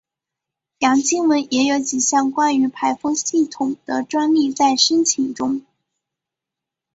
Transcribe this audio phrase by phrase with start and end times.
[0.79, 5.63] 杨经文也有几项关于排风系统的专利在申请中。